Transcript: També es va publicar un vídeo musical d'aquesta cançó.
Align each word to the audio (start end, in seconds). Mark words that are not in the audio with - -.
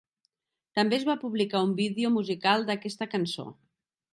També 0.79 0.97
es 0.99 1.05
va 1.09 1.15
publicar 1.25 1.61
un 1.67 1.75
vídeo 1.81 2.13
musical 2.17 2.67
d'aquesta 2.71 3.09
cançó. 3.13 3.47